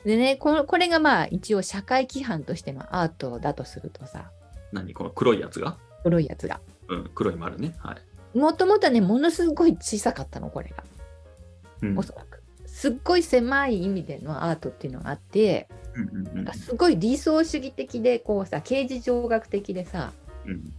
[0.04, 4.32] でねこの、これがまあ一応社会規範としてのアートだとするとさ、
[4.72, 4.94] 何？
[4.94, 5.78] この黒いやつが？
[6.04, 6.60] 黒いやつが。
[6.88, 7.76] うん、黒い丸ね。
[7.78, 7.98] はい。
[8.38, 10.84] もともとね、ものすごい小さかったの、これが。
[11.82, 11.98] うん。
[11.98, 12.42] おそらく。
[12.66, 20.14] すっごい狭い意味でのアートっていうのがあって、うんうんうんすごい理想主義的で、こうさ、刑事上学的でさ、
[20.46, 20.74] うん。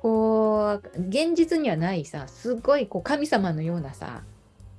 [0.00, 4.22] こう、現実にはないさ、すごいこう神様のようなさ、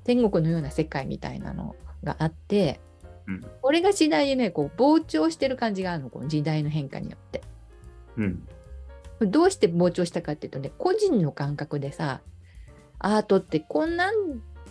[0.03, 2.79] 天国のような世界みたいなのがあって、
[3.27, 7.41] うんこれが次第でね、こう膨張してる感じがあるの、この時代の変化によって。
[8.17, 8.47] うん。
[9.21, 12.21] どうして膨張したかっていうとね、個人の感覚でさ、
[12.99, 14.11] アートってこんな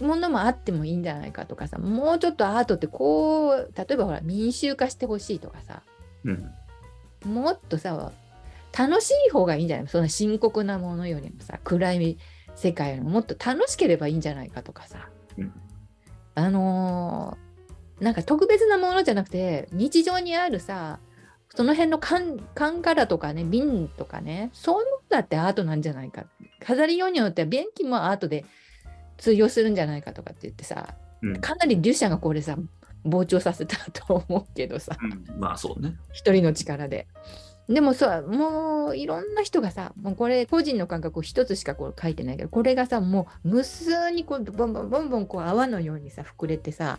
[0.00, 5.82] ものもあってもいいんじゃないかとかさ、もうちょっとアートってこう、例えばほら民衆化してほしいとかさ、
[6.24, 6.50] うん。
[7.24, 8.12] もっとさ、
[8.76, 9.88] 楽しい方がいいんじゃない？
[9.88, 12.18] そんな深刻なものよりもさ、暗い
[12.54, 15.52] 世界よりももっと楽しければいいんじゃないかとかさ、うん。
[16.34, 17.46] あのー
[17.98, 21.00] なんか特別なものじゃなくて、日常にあるさ、
[21.56, 26.26] その辺の缶缶からとかね、瓶とかね、そういうのだってアートなんじゃないか。
[26.60, 28.44] 飾りようによっては便器もアートで
[29.16, 31.40] 通用するんじゃないかとかって言ってさ、うん。
[31.40, 32.58] かなりデュシャがこれさ、
[33.06, 34.98] 膨張させたと思うけどさ。
[35.00, 35.96] うんまあそうね。
[36.12, 37.06] 一人の力で。
[37.70, 46.98] でもさ、もういろんな人がさ、もうこれ個人の感覚を一つしかこう書いてないけど、これがさ、もう無数にこうボンボンボンボンこう泡のようにさ、膨れてさ、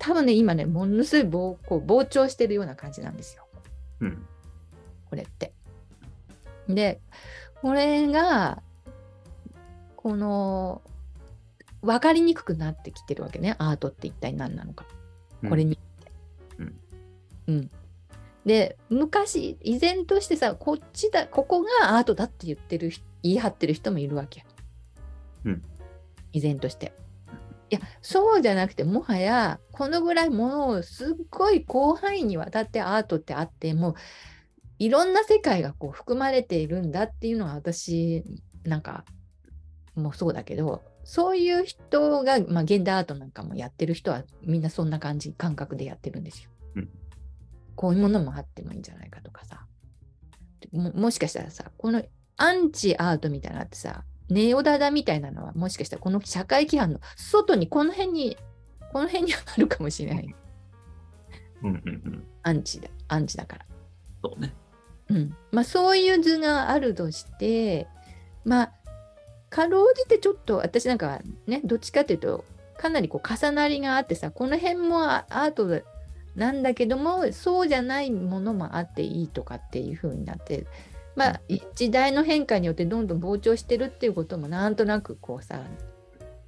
[0.00, 3.46] 多分ね、今ね、ものすごい膨こう膨張してるような感じなんですよ、
[4.00, 4.26] うん。
[5.10, 5.52] これって。
[6.68, 7.00] で、
[7.60, 8.62] これが、
[9.96, 10.80] この、
[11.82, 14.86] 分かりにくくなってきてるわけね、アートって一体何なのか。
[15.46, 15.78] これに。
[16.58, 16.74] うん
[17.48, 17.70] うん。
[18.46, 24.46] で、昔、依然としてさ、こっちだ、ここがアートだって言ってる人、言い張ってる人もいるわけ。
[25.44, 25.62] うん
[26.32, 26.92] 依然として。
[27.70, 33.94] いやそうじゃなくてもはやこのぐらいものをすっごい広範囲にわたってアートってあってもう
[34.78, 38.24] いろんな世界がこう含まれているんだっていうのは私
[38.64, 39.04] なんか
[39.94, 46.50] もうそうだけどそういう人が、まあ、現代アートなんかもやってる人はみんなそんな感じ感覚でやってるんですよ。
[46.76, 46.88] うん
[47.76, 49.64] こういうものもあってもいいんじゃないかとかさ
[50.70, 52.02] ももしかしたらさこの
[52.36, 58.36] アンチアートみたいなのってさネオダダみたいなのはもしかしたらこの社会規範の外にこの辺に
[58.92, 60.34] この辺にあるかもしれない
[61.62, 62.24] うんうんうん。
[62.42, 63.66] アンチだアンチだから。
[64.22, 64.54] そうね。
[65.10, 67.88] うんまあ、そういう図があるとして
[68.44, 68.72] まあ
[69.50, 72.44] かろうじてちょっと私なんかはねどっちかっていうと
[72.78, 75.82] かなりこう重なりがあってさこの辺もアアート
[76.36, 80.64] なんだけどもそうじゃないものもあっていいとかっていう風になって
[81.16, 85.60] まあい時代の変化によってどんどん膨張してるっていうこともなんとなくこうさ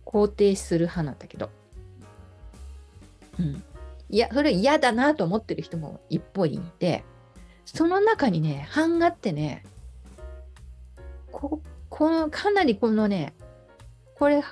[0.07, 1.51] 肯定する派なんだけど、
[3.39, 3.63] うん、
[4.11, 7.05] いやそれ嫌だなと思ってる人も一方にいて
[7.65, 9.65] その中にね版画ってね
[11.31, 13.35] ここのかなりこのね
[14.15, 14.43] これ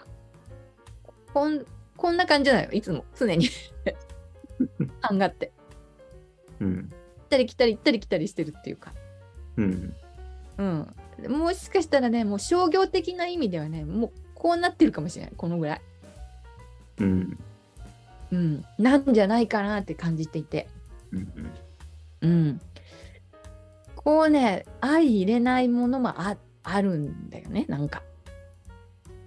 [1.32, 1.64] こん
[2.00, 3.04] こんな感じなのよいつも。
[3.14, 3.46] 常に。
[5.02, 5.52] 版画って。
[6.58, 6.76] うん。
[6.76, 8.92] 行ったり来たり行ったり来たりしてるっていうか
[9.60, 9.94] うん。
[11.28, 11.32] うん。
[11.40, 15.34] もしかしたらねもう商業的な意味ではねもうこうなってるかもしれない。
[15.36, 15.80] このぐらい。
[16.98, 17.38] うん。
[18.32, 18.64] うん。
[18.78, 20.68] なんじゃないかなって感じていて。
[21.12, 21.52] うん。
[22.22, 22.60] うん。
[23.96, 28.02] こうね相入れないものもああるんだよねなんか。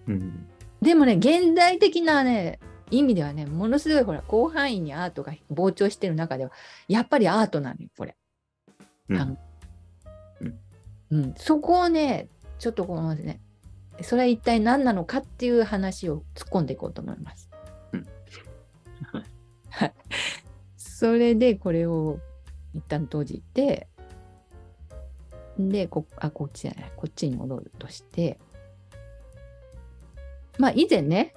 [0.08, 0.48] うん。
[0.82, 6.52] でもね現代的なね意味ではねものすごいほら広範囲にアートが膨張してる中では
[6.88, 8.16] やっぱりアートなのよこれ、
[9.10, 9.38] うん
[11.14, 13.40] うん、そこをねちょっとこのね
[14.02, 17.52] それは一体何なのかっていう話を突っ込んでいこうと思います。
[17.94, 18.08] うん
[19.70, 19.94] はい
[20.76, 22.20] それでこれを
[22.74, 23.88] 一旦閉じて
[25.60, 28.40] でこあこっちじゃないこっちに戻るとして
[30.58, 31.34] まあ以前ね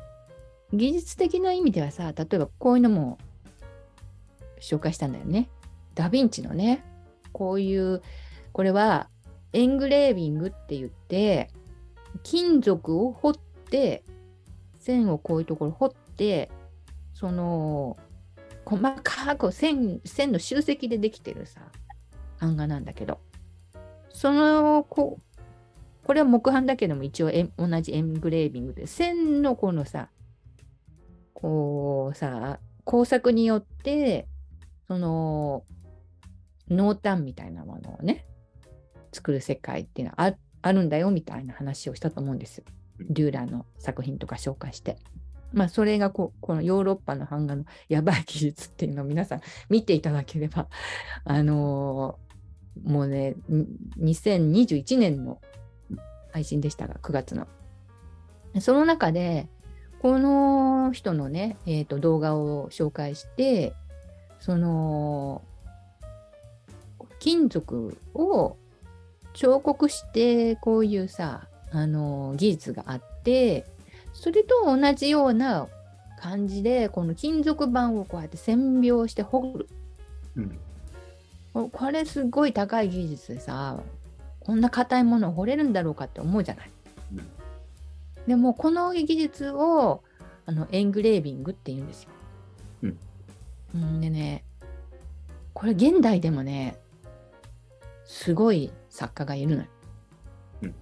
[0.72, 3.18] 技術的な意味ではさ例えばこういうのも
[4.58, 5.50] 紹介したんだよね。
[5.94, 6.82] ダヴィンチのね
[7.32, 8.00] こういう
[8.52, 9.10] これは
[9.57, 11.51] エングレービングって言って
[12.23, 13.35] 金属を彫っ
[13.71, 14.05] て
[14.79, 16.51] 線をこういうところ彫って
[17.14, 17.97] その
[18.64, 21.61] 細かく線線の集積でできてるさ
[22.38, 23.21] 版画なんだけど。
[24.16, 25.21] そのこ
[26.05, 30.09] これは木版だけども一応同じエングレービングで線のこのさ
[31.35, 34.27] こうさ工作によって
[34.88, 35.64] その
[36.71, 38.25] 濃淡みたいなものをね
[39.16, 42.64] 作る世界っていうのはああるんだよみたいな話をしたと思うんですよ。
[43.00, 44.96] デューラーの作品とか紹介して。
[45.52, 50.68] まあそれがこのヨーロッパの版画のやばい技術っていうのを皆さん見ていただければ
[51.24, 52.26] あのー
[52.85, 53.66] もうねに
[54.14, 55.40] 2021年の
[56.33, 57.46] 配信でしたが9月の。
[58.61, 59.48] その中で
[60.00, 63.74] この人のね、えー、と動画を紹介して
[64.40, 65.42] その
[67.18, 68.57] 金属を
[69.37, 73.66] 彫刻してこういうさあの技術があって
[74.14, 75.68] それと同じような
[76.18, 79.68] 感じでこの金属板をこうやって線描して彫る
[80.37, 80.59] うん。
[81.53, 83.79] ここれすごい高い技術でさ
[84.40, 86.70] こんな硬いものを彫れるんだろうかって思うじゃない。
[87.12, 87.29] うん
[88.27, 90.03] でもこの技術を
[90.46, 92.11] あのエングレービングって言うんですよ。
[92.83, 92.99] うん
[93.75, 94.44] うんでね
[95.55, 96.77] これ現代でもね
[98.07, 99.69] すごい作家がいるのよ。
[100.62, 100.75] うん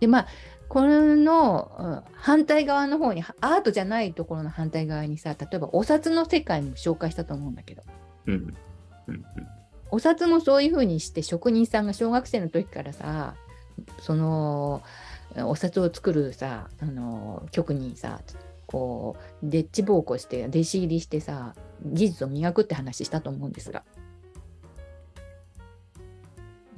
[0.00, 0.26] でまあ
[0.68, 7.82] このうん反対側の方にアートじゃないところの反対側にさ例えばお札の世界も紹介したと思うんだけど
[8.26, 8.54] うん。
[9.08, 9.24] うん。
[9.90, 13.34] お札もそういう風にして職人さんが小学生の時からさ
[14.00, 14.82] その
[15.36, 18.20] お札を作るさあの局にさ
[18.66, 21.54] こうデッチ奉公して弟子入りしてさ
[21.84, 23.82] 技術を磨くって話したと思うんですが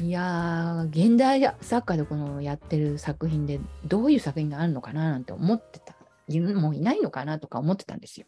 [0.03, 5.95] いや現代作家でこのやってる作品でどういう作品があるのかななんて思ってた
[6.29, 8.27] もういないのかなとか思ってたんですよ。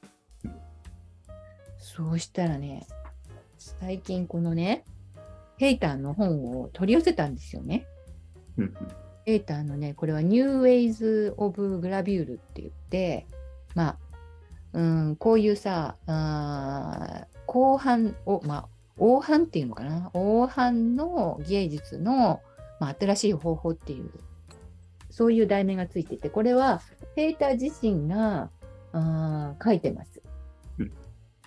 [1.78, 2.86] そうしたらね
[3.56, 4.84] 最近このね
[5.56, 7.86] ヘイターの本を取り寄せたんですよね。
[9.24, 13.26] ヘイターのね、これは New Ways of Gravure って言って、
[13.74, 13.98] まあ、
[14.72, 18.68] うん、こういうさ、あ後半を、まあ、
[18.98, 22.40] 黄版っていうのかな、黄版の芸術の、
[22.80, 24.10] まあ、新しい方法っていう
[25.14, 26.82] そういう題名がついてて、これは
[27.14, 28.50] ペーター自身が
[28.92, 30.20] あー書いてます。
[30.78, 30.92] うん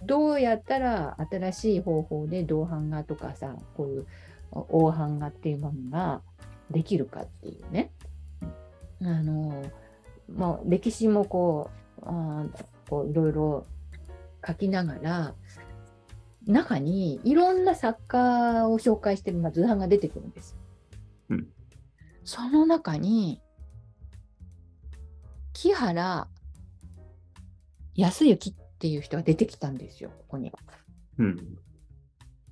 [0.06, 4.08] どうやったら新しい方法で銅版画とかさ、こういう
[4.52, 6.22] 大版画っていうものが
[6.70, 7.92] できるかっていうね。
[9.02, 9.64] あの
[10.30, 11.70] まあ、歴史もこ
[12.02, 13.66] うあーこういろいろ
[14.46, 15.34] 書きながら
[16.48, 20.56] 中にいろんな作家を紹介してる、まあ、図版が出てくるんです。
[21.30, 21.48] うん
[22.28, 23.42] その中に
[25.54, 26.28] 木原
[27.96, 30.52] 康之っていう人が出てきたんですよ、ここに。
[31.18, 31.58] うん。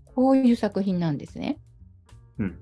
[0.05, 1.59] こういう作品なんですね。
[2.39, 2.57] うん。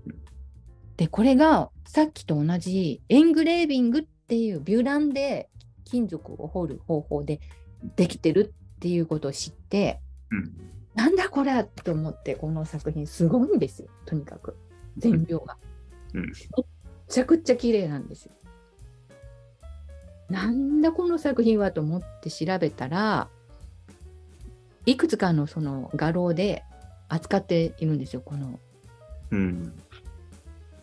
[0.98, 5.50] で、これがさっきと同じエングレービングっていうビュランで
[5.86, 7.40] 金属を彫る方法で
[7.96, 10.52] できてるっていうことを知って、うん。
[10.96, 14.56] なんだこれと思って、この作品すごいんですよ、とにかく。
[14.98, 15.58] 全描が。
[16.14, 16.66] うんめっ
[17.08, 18.32] ちゃくちゃ綺麗なんですよ。
[20.30, 23.28] なんだこの作品はと思って調べたら、
[24.86, 26.64] いくつかのその画廊で
[27.10, 28.60] 扱っているんですよ、この
[29.32, 29.74] うん。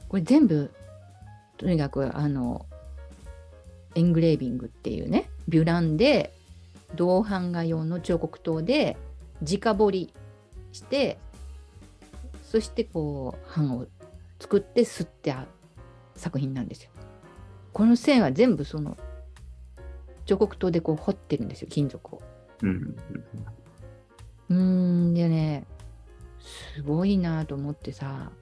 [0.08, 0.70] これ全部
[1.56, 2.66] とにかくあの
[3.94, 6.34] エングレービングっていうねビュランで
[6.94, 8.96] 銅版画用の彫刻刀で
[9.42, 10.12] 直彫り
[10.72, 11.18] して
[12.42, 13.86] そしてこう版を
[14.38, 15.48] 作って刷ってある
[16.16, 16.90] 作品なんですよ。
[17.72, 18.96] この線は全部その
[20.26, 22.22] 彫刻刀でこう彫ってるんですよ金属を。
[22.62, 22.96] うん。
[25.10, 25.64] んでね
[26.40, 28.32] すごいなと思ってさ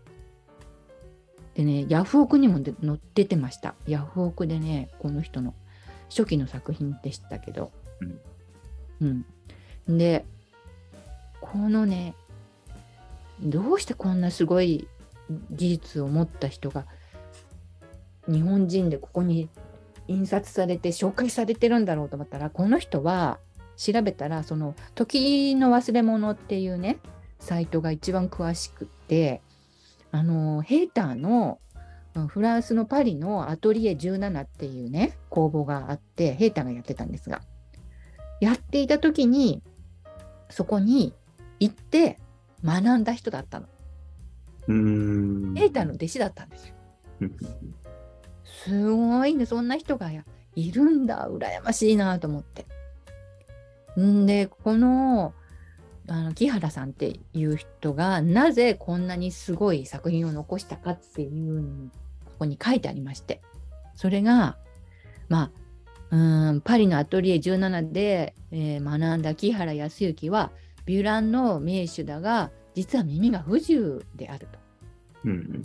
[1.54, 5.54] でねヤフオクにもで載っててましたヤフオクでねこの人の
[6.08, 7.72] 初期の作品でしたけど
[9.86, 10.24] うん、で
[11.40, 12.14] このね
[13.40, 14.88] どうしてこんなすごい
[15.50, 16.86] 技術を持った人が
[18.26, 19.48] 日本人でここに
[20.08, 23.38] 印刷されて紹介されてるんだろうと思ったらこの人は
[23.76, 26.98] 調べたらその「時の忘れ物」っていうね
[27.38, 29.40] サイトが一番詳しくって
[30.10, 31.60] あのヘーターの
[32.28, 37.42] フランスのパリのアトリエ17っていうね工房があってヘーターがやってたんですが
[38.40, 39.62] やっていた時に
[40.50, 41.14] そこに
[41.60, 42.18] 行って
[42.64, 43.66] 学んだ人だったの。
[44.68, 45.54] うん。
[45.54, 46.74] ヘーターの弟子だったんですよ。
[47.20, 47.36] うん。
[48.44, 49.46] すごいね。
[49.46, 50.10] そんな人が
[50.54, 51.28] いるんだ。
[51.30, 52.66] 羨ましいなと思って。
[54.00, 55.32] んでこの
[56.06, 61.90] あの木原さんっていう人がなぜこんなにすごい作品を残したかっていう
[62.24, 63.40] ここに書いてありまして。
[63.94, 64.56] それが
[65.28, 65.50] まあ
[66.10, 70.52] うーんパリのアトリエ17で、えー学んだ木原康之は
[70.88, 74.58] ビュランの名手だが実は耳が不自由であると。
[75.26, 75.62] うん。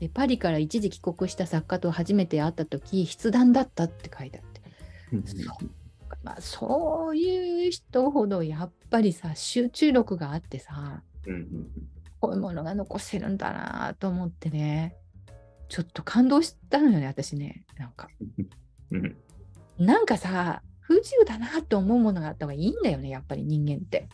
[0.00, 4.60] でパリから一時帰国した作家と初めて会った時筆談だったって書いてあって、
[5.12, 5.24] うん。
[6.24, 11.68] まあ、そういう人ほどやっぱりさ集中力があってさうん。
[12.18, 14.96] こういうものが残せるんだなと思ってね
[15.68, 18.08] ちょっと感動したのよね私ねなんか
[18.90, 19.16] うん。
[19.78, 24.08] なんかさ不自由だなと思うものがあった方がいいんだよねやっぱり人間って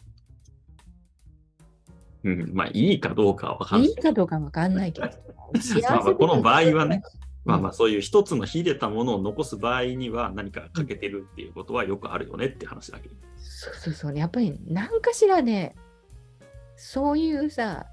[2.24, 2.50] うん。
[2.52, 3.96] まあ、いいかどうかはわかんないいい。
[3.96, 5.06] かどうかわかんないけど
[5.82, 7.02] まあまあこの場合はね、
[7.44, 13.14] まあうんまあそういう一つの秀でたものを残す場合には何か欠けてるっていうことはよくあるよねって話だけど。
[13.38, 15.74] そうそうそうやっぱり何かしらね
[16.76, 17.86] そういうさ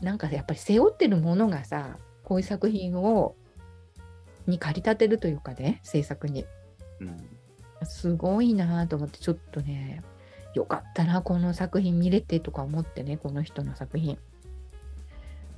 [0.00, 3.34] なんかやっぱり背負ってるものがさこういう作品を
[4.46, 6.44] に駆り立てるというかね制作に
[7.00, 7.16] うん。
[7.84, 10.02] すごいなと思ってちょっとね
[10.54, 14.18] よかったなこの作品見れてとか思ってねこの人の作品。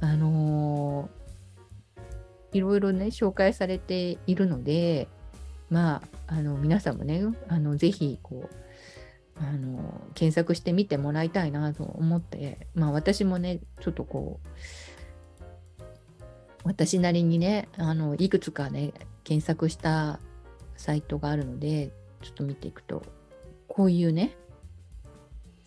[0.01, 1.25] あのー
[2.55, 5.09] いろいろね紹介されているので
[5.69, 5.97] ま
[6.29, 15.83] ああの皆さんもねあのぜひこうあの検索してみてもらいたいなと思ってまあ私もねちょっとこう
[16.63, 18.93] 私なりにねあのいくつかね
[19.25, 20.21] 検索した
[20.77, 21.91] サイトがあるので
[22.23, 23.03] ちょっと見ていくと
[23.67, 24.37] こういうね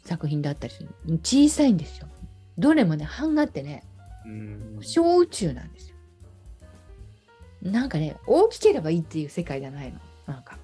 [0.08, 0.90] 作品だったりする
[1.22, 2.08] 小さいんですよ。
[2.58, 3.84] どれもね版画ってね
[4.26, 4.78] うん。
[4.82, 5.96] 小宇宙なんですよ。
[7.62, 10.00] なんかね大きければいいっていう世界じゃないの。
[10.26, 10.58] なんか。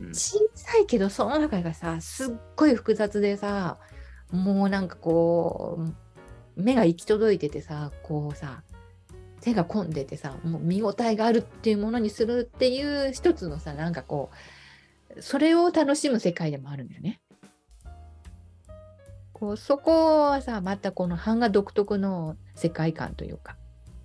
[0.00, 0.14] うん。
[0.14, 3.78] 小さいけどその中がさすっごい複雑でさ
[4.30, 5.78] もうなんかこ
[6.56, 8.62] う目が行き届いててさこうさ
[9.40, 14.30] 手が込んでてさもう見応えがあるっていうものにするっていう一つのさなんかこ
[15.16, 17.20] うそれを楽しむ世界でもあるんだよね。
[19.38, 23.58] こうそこはさまたこの版画独特の世界観というか。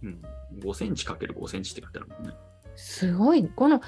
[0.04, 0.22] うん、
[0.60, 2.34] 5センチかける5センチって書いてあるもんね。
[2.76, 3.82] すごい、この、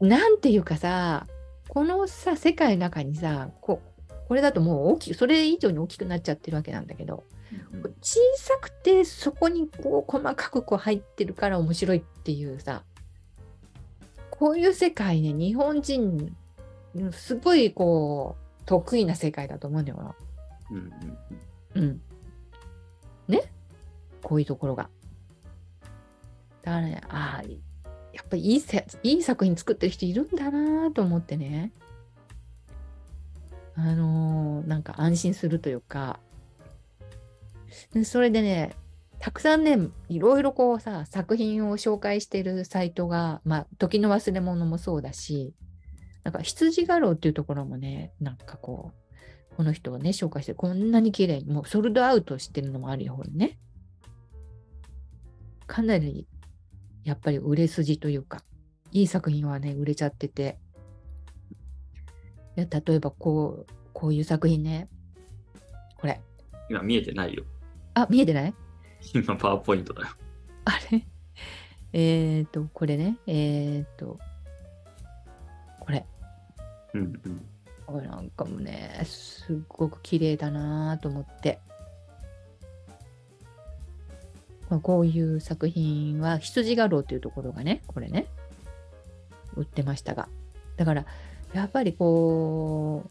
[0.00, 1.26] なんていうかさ、
[1.68, 3.82] このさ、世界の中にさ、こ
[4.28, 7.24] これだともう大きく、それ以上に大きくなっちゃってるわけなんだけど、
[8.00, 12.82] 小さくてそこにこう細かくこう入ってるから面白いっていうさ、
[14.30, 16.34] こういう世界ね、日本人、
[17.10, 20.14] すごいこう、得意な世界だと思うんだよな。
[20.70, 20.92] うん
[21.74, 22.00] うんうん。
[23.28, 23.42] ね？
[24.22, 24.88] こういうところが。
[26.62, 27.48] だからね、ああ、
[28.12, 31.72] やっぱりいいせいい作品作ってる人いるんだなと思ってね。
[33.74, 36.20] あのーなんか安心するというか。
[37.94, 38.76] でそれでね、
[39.18, 45.54] たくさんね、いろいろこうさ、作品を紹介してるサイトが、まあ、時の忘れ物もそうだし、
[46.24, 48.92] なんか羊画廊っていうところもね、なんかこ
[49.52, 53.58] う、この人をね、紹介して、こんなに綺麗に、もうソールドアウトしてるのもあるよ、ね。
[55.66, 56.26] かなり、
[57.04, 58.42] やっぱり売れ筋というか、
[58.92, 60.58] いい作品はね、売れちゃってて。
[62.56, 64.88] いや例えば、こう、こういう作品ね。
[65.96, 66.20] これ。
[66.70, 67.44] 今見えてないよ。
[67.94, 68.54] あ、見えてない？
[69.14, 70.08] 今パワーポイントだよ。
[70.64, 71.06] あれ？
[71.92, 73.18] えっ、と、これね。
[73.26, 74.31] えっ、と、これ。
[76.94, 77.44] うんうん。
[77.86, 81.58] これなんかもね、すっごく綺麗だなと思って。
[84.70, 88.26] まあこういう作品は羊画廊というところがね、これね、
[89.56, 90.28] 売ってましたが。
[90.76, 91.06] だから、
[91.52, 93.10] やっぱりこう、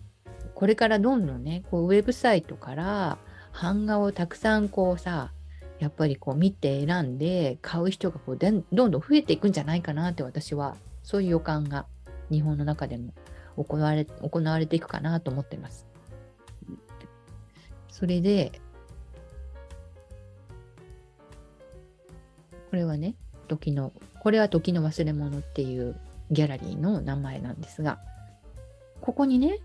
[0.56, 3.18] これからどんどんね、こうウェブサイトから
[3.62, 5.32] 版画をたくさんこうさ、
[5.80, 11.88] やっぱりこう見て選んで買う人がこうどんどん増えていくんじゃないかなって私はそういう予感が
[12.30, 13.14] 日本の中でも
[13.58, 15.86] 行われ行われていくかなと思っています。
[17.89, 18.52] それで、
[22.70, 23.16] これはね、
[23.47, 25.95] 時の、これは時の忘れ物っていう
[26.32, 27.99] ギャラリーの名前なんですが、
[29.02, 29.60] ここにね、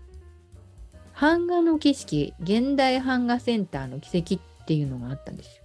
[1.19, 5.63] 版画の景色、現代版画センターの奇跡っていうのがあったんですよ。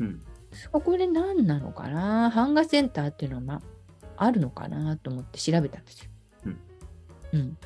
[0.00, 0.22] うん。
[0.52, 2.32] そこで何なのかな？
[2.34, 3.60] 版画センターっていうのは、まあ、
[4.16, 6.10] あるのかなと思って調べたんですよ。
[7.32, 7.56] うん。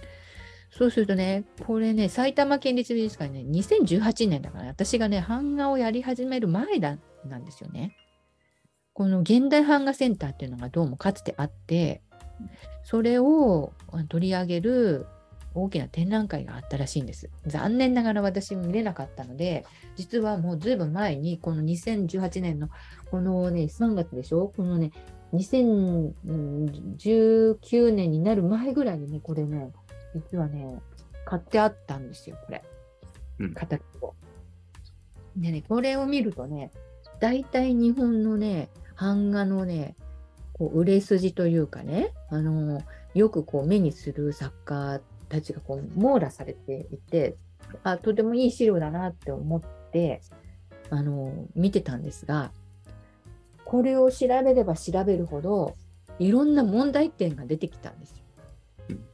[0.70, 6.96] そうするとね、これね、埼玉県立美術館ね、2018年だから、私がね、版画をやり始める前だ
[7.26, 7.96] なんですよね。
[8.92, 12.02] この現代版画センターっていうのがどうもかつてあって、
[12.84, 13.72] それを
[14.08, 15.06] 取り上げる
[15.54, 17.28] 大きな展覧会があったらしいんです。
[17.46, 22.68] 残念ながら私見れなかったので、実はもうずいぶん前に、この2018年の
[23.10, 24.52] このね、3月でしょ？
[24.56, 24.92] このね、
[25.34, 29.72] 2019年になる前ぐらいにね、これね、
[30.14, 30.80] 実はね、
[31.24, 32.64] 買ってあったんですよ、これ。
[33.38, 34.14] うん形を。
[35.36, 36.72] でね、これを見るとね、
[37.20, 38.68] 大体日本のね、
[38.98, 39.96] 版画のね、
[40.52, 42.82] こう売れ筋というかね、あの
[43.14, 47.36] よくこう目にする作家たちがこう網羅されていて、
[47.82, 49.62] あ、とてもいい資料だなって思っ
[49.92, 50.20] て、
[50.90, 52.52] あの見てたんですが、
[53.70, 55.76] これを調べれば調べるほど、
[56.18, 58.16] いろんな問題点が出てきたんですよ
[58.88, 59.04] うん。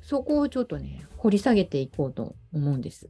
[0.00, 3.08] そこをちょっとね、掘り下げていこうと思うんです。